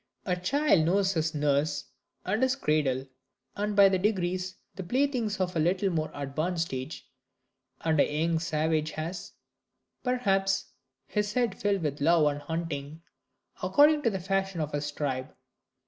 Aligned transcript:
A 0.25 0.35
child 0.35 0.83
knows 0.83 1.13
his 1.13 1.35
nurse 1.35 1.85
and 2.25 2.41
his 2.41 2.55
cradle, 2.55 3.05
and 3.55 3.75
by 3.75 3.87
degrees 3.87 4.55
the 4.75 4.81
playthings 4.81 5.39
of 5.39 5.55
a 5.55 5.59
little 5.59 5.91
more 5.91 6.09
advanced 6.15 6.73
age; 6.73 7.07
and 7.81 7.99
a 7.99 8.11
young 8.21 8.39
savage 8.39 8.93
has, 8.93 9.33
perhaps, 10.03 10.71
his 11.05 11.33
head 11.33 11.53
filled 11.53 11.83
with 11.83 12.01
love 12.01 12.25
and 12.25 12.41
hunting, 12.41 13.03
according 13.61 14.01
to 14.01 14.09
the 14.09 14.19
fashion 14.19 14.59
of 14.59 14.71
his 14.71 14.91
tribe. 14.91 15.35